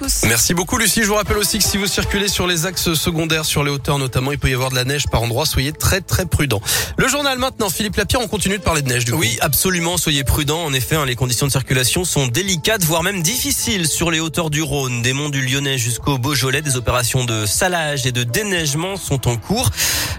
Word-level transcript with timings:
tous. 0.00 0.22
Merci 0.26 0.54
beaucoup 0.54 0.78
Lucie. 0.78 1.02
Je 1.02 1.08
vous 1.08 1.14
rappelle 1.14 1.36
aussi 1.36 1.58
que 1.58 1.64
si 1.64 1.76
vous 1.76 1.86
circulez 1.86 2.28
sur 2.28 2.46
les 2.46 2.64
axes 2.64 2.94
secondaires, 2.94 3.44
sur 3.44 3.62
les 3.62 3.70
hauteurs 3.70 3.98
notamment, 3.98 4.32
il 4.32 4.38
peut 4.38 4.48
y 4.48 4.54
avoir 4.54 4.70
de 4.70 4.74
la 4.74 4.84
neige 4.84 5.06
par 5.08 5.22
endroits. 5.22 5.44
Soyez 5.44 5.72
très 5.72 6.00
très 6.00 6.24
prudents. 6.24 6.62
Le 6.96 7.06
journal 7.06 7.38
maintenant, 7.38 7.68
Philippe 7.68 7.96
Lapierre, 7.96 8.20
on 8.22 8.28
continue 8.28 8.56
de 8.56 8.62
parler 8.62 8.80
de 8.80 8.88
neige 8.88 9.04
du 9.04 9.12
coup. 9.12 9.18
Oui, 9.18 9.36
absolument, 9.40 9.98
soyez 9.98 10.24
prudents. 10.24 10.64
En 10.64 10.72
effet, 10.72 10.96
hein, 10.96 11.04
les 11.04 11.16
conditions 11.16 11.46
de 11.46 11.52
circulation 11.52 12.04
sont 12.04 12.26
délicates, 12.26 12.82
voire 12.84 13.02
même 13.02 13.22
difficiles 13.22 13.86
sur 13.86 14.10
les 14.10 14.20
hauteurs 14.20 14.48
du 14.48 14.62
Rhône, 14.62 15.02
des 15.02 15.12
monts 15.12 15.28
du 15.28 15.42
Lyonnais 15.42 15.76
jusqu'au 15.76 16.16
Beaujolais. 16.16 16.62
Des 16.62 16.76
opérations 16.76 17.24
de 17.24 17.44
salage 17.44 18.06
et 18.06 18.12
de 18.12 18.22
déneigement 18.22 18.96
sont 18.96 19.28
en 19.28 19.36
cours. 19.36 19.70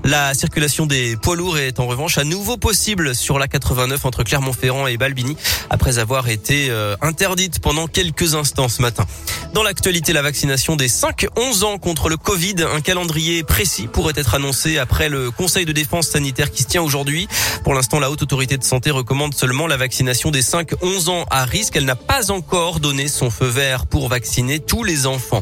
La 0.04 0.34
circulation 0.34 0.86
des 0.86 1.16
poids 1.18 1.36
lourds 1.36 1.58
est 1.58 1.80
en 1.80 1.88
revanche 1.88 2.18
à 2.18 2.24
nouveau 2.24 2.58
possible 2.58 3.16
sur 3.16 3.40
la 3.40 3.48
89 3.48 4.06
entre 4.06 4.24
Clermont-Ferrand 4.24 4.88
et 4.88 4.98
Balbini 4.98 5.38
après 5.70 6.00
avoir 6.00 6.30
été 6.30 6.70
euh, 6.70 6.96
interdite 7.02 7.60
pendant 7.60 7.88
quelques 7.88 8.36
instants 8.36 8.70
ce 8.70 8.82
matin. 8.82 9.06
Dans 9.54 9.64
l'actualité, 9.72 10.12
la 10.12 10.22
vaccination 10.22 10.76
des 10.76 10.90
5-11 10.90 11.64
ans 11.64 11.78
contre 11.78 12.10
le 12.10 12.18
Covid, 12.18 12.56
un 12.76 12.82
calendrier 12.82 13.42
précis 13.42 13.88
pourrait 13.88 14.12
être 14.18 14.36
annoncé 14.36 14.78
après 14.78 15.08
le 15.08 15.32
Conseil 15.32 15.64
de 15.64 15.72
défense 15.72 16.10
sanitaire 16.10 16.52
qui 16.52 16.64
se 16.64 16.68
tient 16.68 16.82
aujourd'hui. 16.82 17.30
Pour 17.64 17.74
l'instant, 17.74 18.02
la 18.02 18.12
Haute 18.12 18.22
Autorité 18.22 18.58
de 18.58 18.66
Santé 18.66 18.92
recommande 18.92 19.34
seulement 19.34 19.68
la 19.68 19.78
vaccination 19.78 20.30
des 20.30 20.42
5-11 20.42 21.10
ans 21.10 21.26
à 21.32 21.46
risque. 21.46 21.78
Elle 21.78 21.86
n'a 21.86 21.96
pas 21.96 22.32
encore 22.32 22.82
donné 22.82 23.08
son 23.08 23.30
feu 23.30 23.46
vert 23.46 23.86
pour 23.86 24.10
vacciner 24.10 24.60
tous 24.60 24.84
les 24.84 25.08
enfants. 25.08 25.42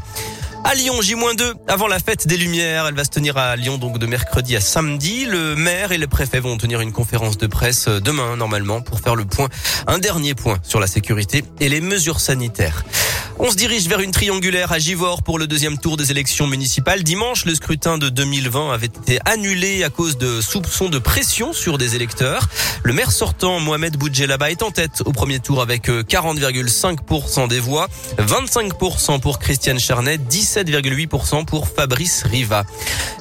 À 0.66 0.76
Lyon, 0.76 1.02
J-2, 1.02 1.54
avant 1.68 1.88
la 1.88 2.00
fête 2.00 2.28
des 2.28 2.38
Lumières. 2.38 2.86
Elle 2.88 2.94
va 2.94 3.04
se 3.04 3.10
tenir 3.10 3.38
à 3.38 3.56
Lyon 3.56 3.78
donc 3.78 3.98
de 3.98 4.06
mercredi 4.06 4.56
à 4.56 4.62
samedi. 4.62 5.26
Le 5.26 5.56
maire 5.56 5.92
et 5.92 5.98
le 5.98 6.08
préfet 6.08 6.40
vont 6.40 6.58
tenir 6.58 6.82
une 6.82 6.92
conférence 6.92 7.38
de 7.38 7.48
presse 7.48 7.88
demain 7.88 8.36
normalement 8.36 8.82
pour 8.82 9.00
faire 9.00 9.16
le 9.16 9.26
point, 9.26 9.48
un 9.88 10.00
dernier 10.00 10.36
point 10.36 10.60
sur 10.64 10.80
la 10.80 10.88
sécurité 10.88 11.44
et 11.60 11.70
les 11.70 11.82
mesures 11.82 12.20
sanitaires. 12.20 12.84
On 13.42 13.50
se 13.50 13.56
dirige 13.56 13.88
vers 13.88 14.02
une 14.02 14.12
triangulaire 14.12 14.74
à 14.74 14.80
Givors 14.80 15.24
pour 15.24 15.40
le 15.40 15.48
deuxième 15.48 15.78
tour 15.78 15.96
des 15.96 16.12
élections 16.12 16.46
municipales. 16.46 17.04
Dimanche, 17.04 17.46
le 17.46 17.56
scrutin 17.56 17.98
de 17.98 18.10
2020 18.10 18.74
avait 18.74 18.88
été 18.88 19.18
annulé 19.24 19.86
à 19.86 19.90
cause 19.90 20.18
de 20.18 20.42
soupçons 20.42 20.90
de 20.90 21.00
pression 21.00 21.54
sur 21.54 21.78
des 21.78 21.96
électeurs. 21.96 22.50
Le 22.84 22.92
maire 22.92 23.14
sortant, 23.14 23.62
Mohamed 23.62 23.96
Boudjelaba, 23.96 24.52
est 24.52 24.62
en 24.62 24.72
tête 24.72 25.04
au 25.06 25.14
premier 25.14 25.40
tour 25.40 25.62
avec 25.62 25.88
40,5% 25.88 27.48
des 27.48 27.62
voix, 27.62 27.88
25% 28.18 29.22
pour 29.22 29.40
Christiane 29.40 29.80
Charnet, 29.80 30.18
17,8% 30.50 31.46
pour 31.46 31.68
Fabrice 31.68 32.24
Riva. 32.24 32.64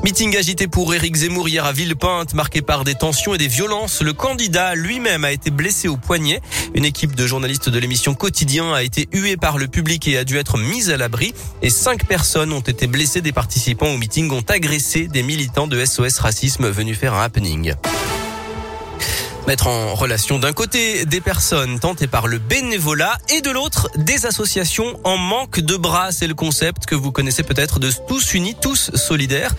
Meeting 0.02 0.34
agité 0.38 0.66
pour 0.66 0.94
Éric 0.94 1.14
Zemmour 1.14 1.46
hier 1.46 1.66
à 1.66 1.72
Villepinte, 1.72 2.32
marqué 2.32 2.62
par 2.62 2.84
des 2.84 2.94
tensions 2.94 3.34
et 3.34 3.38
des 3.38 3.48
violences. 3.48 4.00
Le 4.00 4.14
candidat 4.14 4.74
lui-même 4.74 5.26
a 5.26 5.32
été 5.32 5.50
blessé 5.50 5.88
au 5.88 5.98
poignet. 5.98 6.40
Une 6.74 6.86
équipe 6.86 7.14
de 7.14 7.26
journalistes 7.26 7.68
de 7.68 7.78
l'émission 7.78 8.14
Quotidien 8.14 8.72
a 8.72 8.82
été 8.82 9.10
huée 9.12 9.36
par 9.36 9.58
le 9.58 9.68
public 9.68 10.08
et 10.08 10.16
a 10.16 10.24
dû 10.24 10.38
être 10.38 10.56
mise 10.56 10.88
à 10.88 10.96
l'abri. 10.96 11.34
Et 11.60 11.68
cinq 11.68 12.06
personnes 12.06 12.52
ont 12.52 12.60
été 12.60 12.86
blessées. 12.86 13.20
Des 13.20 13.32
participants 13.32 13.88
au 13.88 13.98
meeting 13.98 14.30
ont 14.32 14.44
agressé 14.48 15.06
des 15.06 15.22
militants 15.22 15.66
de 15.66 15.84
SOS 15.84 16.20
Racisme 16.20 16.70
venus 16.70 16.96
faire 16.96 17.12
un 17.12 17.22
happening 17.24 17.74
mettre 19.48 19.68
en 19.68 19.94
relation 19.94 20.38
d'un 20.38 20.52
côté 20.52 21.06
des 21.06 21.22
personnes 21.22 21.80
tentées 21.80 22.06
par 22.06 22.26
le 22.26 22.36
bénévolat 22.36 23.16
et 23.30 23.40
de 23.40 23.50
l'autre 23.50 23.88
des 23.96 24.26
associations 24.26 25.00
en 25.04 25.16
manque 25.16 25.60
de 25.60 25.74
bras. 25.76 26.12
C'est 26.12 26.26
le 26.26 26.34
concept 26.34 26.84
que 26.84 26.94
vous 26.94 27.12
connaissez 27.12 27.42
peut-être 27.42 27.78
de 27.78 27.90
Tous 28.06 28.34
Unis, 28.34 28.56
Tous 28.60 28.90
Solidaires. 28.94 29.54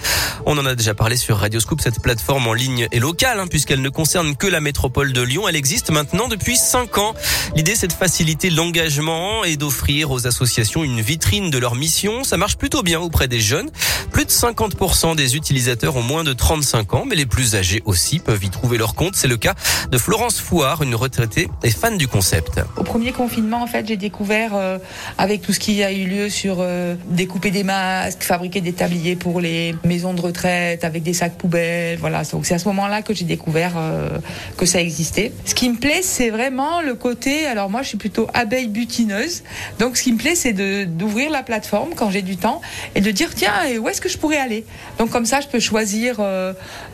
On 0.45 0.59
en 0.59 0.65
a 0.67 0.75
déjà 0.75 0.93
parlé 0.93 1.17
sur 1.17 1.39
Radioscoop, 1.39 1.81
cette 1.81 2.03
plateforme 2.03 2.45
en 2.45 2.53
ligne 2.53 2.87
est 2.91 2.99
locale 2.99 3.39
hein, 3.39 3.47
puisqu'elle 3.47 3.81
ne 3.81 3.89
concerne 3.89 4.35
que 4.35 4.45
la 4.45 4.61
métropole 4.61 5.11
de 5.11 5.23
Lyon. 5.23 5.49
Elle 5.49 5.55
existe 5.55 5.89
maintenant 5.89 6.27
depuis 6.27 6.55
cinq 6.55 6.99
ans. 6.99 7.15
L'idée 7.55 7.73
c'est 7.75 7.87
de 7.87 7.93
faciliter 7.93 8.51
l'engagement 8.51 9.43
et 9.43 9.57
d'offrir 9.57 10.11
aux 10.11 10.27
associations 10.27 10.83
une 10.83 11.01
vitrine 11.01 11.49
de 11.49 11.57
leur 11.57 11.73
mission. 11.73 12.23
Ça 12.23 12.37
marche 12.37 12.57
plutôt 12.57 12.83
bien 12.83 12.99
auprès 12.99 13.27
des 13.27 13.41
jeunes. 13.41 13.71
Plus 14.11 14.25
de 14.25 14.31
50% 14.31 15.15
des 15.15 15.35
utilisateurs 15.35 15.95
ont 15.95 16.03
moins 16.03 16.23
de 16.23 16.33
35 16.33 16.93
ans, 16.93 17.05
mais 17.07 17.15
les 17.15 17.25
plus 17.25 17.55
âgés 17.55 17.81
aussi 17.85 18.19
peuvent 18.19 18.43
y 18.43 18.51
trouver 18.51 18.77
leur 18.77 18.93
compte. 18.93 19.15
C'est 19.15 19.27
le 19.27 19.37
cas 19.37 19.55
de 19.91 19.97
Florence 19.97 20.39
Fouard, 20.39 20.83
une 20.83 20.95
retraitée 20.95 21.47
et 21.63 21.69
fan 21.69 21.97
du 21.97 22.07
concept. 22.07 22.59
Au 22.77 22.83
premier 22.83 23.11
confinement, 23.11 23.61
en 23.61 23.67
fait, 23.67 23.87
j'ai 23.87 23.97
découvert 23.97 24.51
euh, 24.55 24.77
avec 25.17 25.41
tout 25.41 25.53
ce 25.53 25.59
qui 25.59 25.83
a 25.83 25.91
eu 25.91 26.05
lieu 26.05 26.29
sur 26.29 26.57
euh, 26.59 26.95
découper 27.07 27.51
des 27.51 27.63
masques, 27.63 28.23
fabriquer 28.23 28.61
des 28.61 28.73
tabliers 28.73 29.15
pour 29.15 29.41
les 29.41 29.75
maisons 29.83 30.13
de 30.13 30.21
retraite 30.21 30.83
avec 30.83 31.03
des 31.03 31.13
sacs 31.13 31.37
poubelles. 31.37 31.97
Voilà, 31.99 32.23
donc 32.23 32.45
c'est 32.45 32.53
à 32.53 32.59
ce 32.59 32.67
moment-là 32.67 33.01
que 33.01 33.13
j'ai 33.13 33.25
découvert 33.25 33.73
euh, 33.77 34.09
que 34.57 34.65
ça 34.65 34.81
existait. 34.81 35.31
Ce 35.45 35.55
qui 35.55 35.69
me 35.69 35.77
plaît, 35.77 36.01
c'est 36.01 36.29
vraiment 36.29 36.81
le 36.81 36.95
côté. 36.95 37.45
Alors 37.45 37.69
moi, 37.69 37.81
je 37.81 37.89
suis 37.89 37.97
plutôt 37.97 38.27
abeille 38.33 38.67
butineuse, 38.67 39.43
donc 39.79 39.97
ce 39.97 40.03
qui 40.03 40.13
me 40.13 40.17
plaît, 40.17 40.35
c'est 40.35 40.53
d'ouvrir 40.85 41.31
la 41.31 41.43
plateforme 41.43 41.89
quand 41.95 42.11
j'ai 42.11 42.21
du 42.21 42.37
temps 42.37 42.61
et 42.95 43.01
de 43.01 43.11
dire 43.11 43.33
tiens, 43.35 43.53
où 43.79 43.87
est-ce 43.89 44.01
que 44.01 44.09
je 44.09 44.17
pourrais 44.17 44.37
aller? 44.37 44.65
Donc 44.97 45.09
comme 45.09 45.25
ça, 45.25 45.41
je 45.41 45.47
peux 45.47 45.59
choisir 45.59 46.19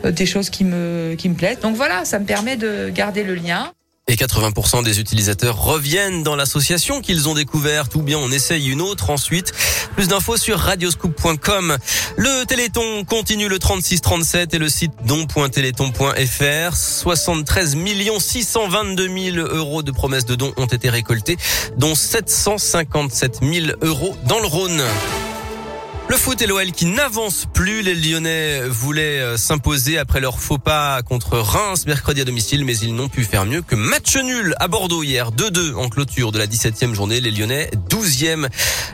des 0.04 0.26
choses 0.26 0.50
qui 0.50 0.64
me 0.64 1.14
qui 1.16 1.28
me 1.28 1.34
plaisent. 1.34 1.60
Donc 1.60 1.76
voilà, 1.76 2.04
ça 2.04 2.18
me 2.18 2.24
permet 2.24 2.56
de 2.56 2.75
garder 2.90 3.24
le 3.24 3.34
lien. 3.34 3.72
Et 4.08 4.14
80% 4.14 4.84
des 4.84 5.00
utilisateurs 5.00 5.60
reviennent 5.60 6.22
dans 6.22 6.36
l'association 6.36 7.00
qu'ils 7.00 7.28
ont 7.28 7.34
découverte 7.34 7.96
ou 7.96 8.02
bien 8.02 8.18
on 8.18 8.30
essaye 8.30 8.68
une 8.68 8.80
autre 8.80 9.10
ensuite. 9.10 9.52
Plus 9.96 10.06
d'infos 10.06 10.36
sur 10.36 10.60
radioscoop.com. 10.60 11.76
Le 12.16 12.44
Téléthon 12.44 13.04
continue 13.04 13.48
le 13.48 13.58
3637 13.58 14.54
et 14.54 14.58
le 14.58 14.68
site 14.68 14.92
don.téléthon.fr. 15.06 16.76
73 16.76 17.76
622 18.20 19.32
000 19.32 19.36
euros 19.48 19.82
de 19.82 19.90
promesses 19.90 20.26
de 20.26 20.36
dons 20.36 20.52
ont 20.56 20.66
été 20.66 20.88
récoltés, 20.88 21.36
dont 21.76 21.96
757 21.96 23.40
000 23.42 23.66
euros 23.82 24.16
dans 24.28 24.38
le 24.38 24.46
Rhône. 24.46 24.82
Le 26.08 26.16
foot 26.16 26.40
et 26.40 26.46
l'OL 26.46 26.70
qui 26.70 26.86
n'avance 26.86 27.46
plus. 27.52 27.82
Les 27.82 27.96
Lyonnais 27.96 28.60
voulaient 28.68 29.18
euh, 29.18 29.36
s'imposer 29.36 29.98
après 29.98 30.20
leur 30.20 30.38
faux 30.38 30.56
pas 30.56 31.02
contre 31.02 31.36
Reims 31.36 31.84
mercredi 31.84 32.20
à 32.20 32.24
domicile, 32.24 32.64
mais 32.64 32.78
ils 32.78 32.94
n'ont 32.94 33.08
pu 33.08 33.24
faire 33.24 33.44
mieux 33.44 33.60
que 33.60 33.74
match 33.74 34.16
nul 34.16 34.54
à 34.60 34.68
Bordeaux 34.68 35.02
hier. 35.02 35.32
2-2 35.32 35.74
en 35.74 35.88
clôture 35.88 36.30
de 36.30 36.38
la 36.38 36.46
17e 36.46 36.94
journée. 36.94 37.20
Les 37.20 37.32
Lyonnais 37.32 37.70
12e. 37.90 38.48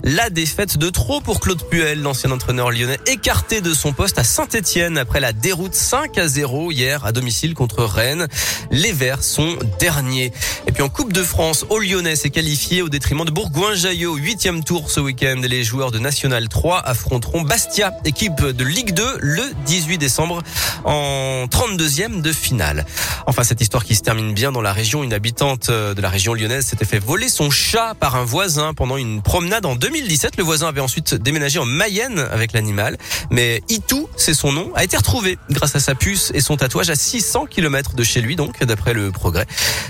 La 0.05 0.31
défaite 0.31 0.79
de 0.79 0.89
trop 0.89 1.21
pour 1.21 1.41
Claude 1.41 1.63
Puel, 1.69 2.01
l'ancien 2.01 2.31
entraîneur 2.31 2.71
lyonnais, 2.71 2.99
écarté 3.07 3.61
de 3.61 3.75
son 3.75 3.93
poste 3.93 4.19
à 4.19 4.25
Saint-Etienne 4.25 4.97
après 4.97 5.21
la 5.21 5.33
déroute 5.33 5.75
5 5.75 6.17
à 6.19 6.27
0 6.27 6.73
hier 6.73 7.05
à 7.05 7.13
domicile 7.13 7.55
contre 7.55 7.85
Rennes. 7.85 8.27
Les 8.71 8.91
Verts 8.91 9.23
sont 9.23 9.59
derniers. 9.79 10.33
Et 10.67 10.73
puis 10.73 10.83
en 10.83 10.89
Coupe 10.89 11.13
de 11.13 11.23
France, 11.23 11.67
au 11.69 11.79
Lyonnais 11.79 12.17
s'est 12.17 12.31
qualifié 12.31 12.81
au 12.81 12.89
détriment 12.89 13.25
de 13.25 13.31
Bourgoin-Jaillot. 13.31 14.17
Huitième 14.17 14.65
tour 14.65 14.91
ce 14.91 14.99
week-end. 14.99 15.41
Les 15.43 15.63
joueurs 15.63 15.91
de 15.91 15.99
National 15.99 16.49
3 16.49 16.79
affronteront 17.03 17.43
Bastia, 17.43 17.93
équipe 18.05 18.41
de 18.41 18.65
Ligue 18.65 18.95
2, 18.95 19.19
le 19.21 19.43
18 19.67 19.99
décembre 19.99 20.41
en 20.85 21.47
32e 21.51 22.21
de 22.21 22.33
finale. 22.33 22.87
Enfin, 23.27 23.43
cette 23.43 23.61
histoire 23.61 23.85
qui 23.85 23.97
se 23.97 24.03
termine 24.03 24.33
bien 24.35 24.53
dans 24.53 24.61
la 24.61 24.73
région, 24.73 25.03
une 25.03 25.13
habitante 25.13 25.69
de 25.69 26.01
la 26.01 26.09
région 26.09 26.33
lyonnaise 26.33 26.65
s'était 26.65 26.85
fait 26.85 27.01
voler 27.01 27.29
son 27.29 27.51
chat 27.51 27.95
par 27.99 28.15
un 28.15 28.23
voisin 28.25 28.73
pendant 28.73 28.97
une 28.97 29.21
promenade 29.21 29.67
en 29.67 29.75
2017. 29.75 30.37
Le 30.37 30.45
voisin 30.45 30.69
avait 30.69 30.81
ensuite 30.81 31.15
déménagé 31.15 31.59
en 31.59 31.65
Mayenne 31.65 32.21
avec 32.31 32.53
l'animal, 32.53 32.97
mais 33.31 33.63
Itou, 33.69 34.09
c'est 34.17 34.35
son 34.35 34.53
nom, 34.53 34.71
a 34.77 34.85
été 34.85 34.97
retrouvé 34.97 35.39
grâce 35.51 35.75
à 35.75 35.81
sa 35.81 35.97
puce 35.97 36.31
et 36.35 36.41
son 36.41 36.57
tatouage 36.57 36.91
à 36.91 36.95
600 36.95 37.47
km 37.47 37.97
de 37.97 38.05
chez 38.05 38.21
lui, 38.21 38.37
donc 38.37 38.63
d'après 38.65 38.95
le 38.95 39.11
progrès. 39.11 39.47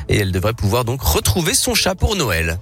Et 0.09 0.17
elle 0.17 0.33
devrait 0.33 0.55
pouvoir 0.55 0.87
donc 0.87 1.03
retrouver 1.03 1.53
son 1.55 1.75
chat 1.75 1.95
pour 1.95 2.17
Noël. 2.17 2.59